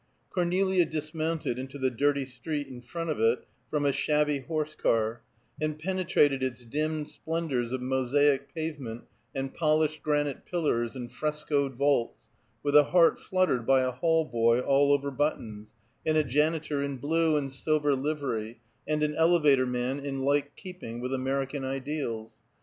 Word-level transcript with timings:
Cornelia 0.31 0.83
dismounted 0.83 1.59
into 1.59 1.77
the 1.77 1.91
dirty 1.91 2.25
street 2.25 2.65
in 2.65 2.81
front 2.81 3.11
of 3.11 3.19
it 3.19 3.45
from 3.69 3.85
a 3.85 3.91
shabby 3.91 4.39
horse 4.39 4.73
car, 4.73 5.21
and 5.61 5.77
penetrated 5.77 6.41
its 6.41 6.65
dimmed 6.65 7.07
splendors 7.07 7.71
of 7.71 7.83
mosaic 7.83 8.51
pavement 8.55 9.03
and 9.35 9.53
polished 9.53 10.01
granite 10.01 10.43
pillars 10.43 10.95
and 10.95 11.11
frescoed 11.11 11.75
vaults, 11.75 12.29
with 12.63 12.75
a 12.75 12.85
heart 12.85 13.19
fluttered 13.19 13.67
by 13.67 13.81
a 13.81 13.91
hall 13.91 14.25
boy 14.25 14.59
all 14.61 14.91
over 14.91 15.11
buttons, 15.11 15.67
and 16.03 16.17
a 16.17 16.23
janitor 16.23 16.81
in 16.81 16.97
blue 16.97 17.37
and 17.37 17.51
silver 17.51 17.93
livery, 17.93 18.59
and 18.87 19.03
an 19.03 19.13
elevator 19.13 19.67
man 19.67 19.99
in 19.99 20.23
like 20.23 20.55
keeping 20.55 20.99
with 20.99 21.13
American 21.13 21.63
ideals. 21.63 22.39